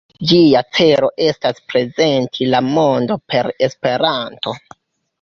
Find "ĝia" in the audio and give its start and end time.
0.29-0.61